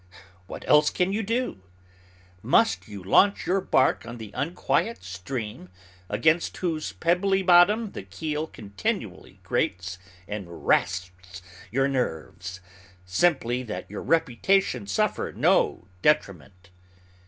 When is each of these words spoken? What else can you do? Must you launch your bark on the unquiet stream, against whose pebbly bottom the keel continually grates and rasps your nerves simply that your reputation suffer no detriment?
What 0.47 0.67
else 0.67 0.89
can 0.89 1.13
you 1.13 1.21
do? 1.21 1.61
Must 2.41 2.87
you 2.87 3.03
launch 3.03 3.45
your 3.45 3.61
bark 3.61 4.03
on 4.03 4.17
the 4.17 4.31
unquiet 4.33 5.03
stream, 5.03 5.69
against 6.09 6.57
whose 6.57 6.93
pebbly 6.93 7.43
bottom 7.43 7.91
the 7.91 8.01
keel 8.01 8.47
continually 8.47 9.39
grates 9.43 9.99
and 10.27 10.65
rasps 10.65 11.43
your 11.71 11.87
nerves 11.87 12.61
simply 13.05 13.61
that 13.61 13.91
your 13.91 14.01
reputation 14.01 14.87
suffer 14.87 15.33
no 15.37 15.87
detriment? 16.01 16.71